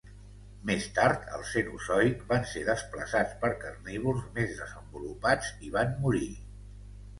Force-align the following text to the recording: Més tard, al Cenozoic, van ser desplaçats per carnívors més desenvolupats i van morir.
Més 0.69 0.85
tard, 0.95 1.27
al 1.35 1.43
Cenozoic, 1.49 2.23
van 2.31 2.47
ser 2.53 2.63
desplaçats 2.71 3.37
per 3.45 3.53
carnívors 3.67 4.27
més 4.41 4.57
desenvolupats 4.65 5.55
i 5.69 5.73
van 5.79 5.97
morir. 6.09 6.35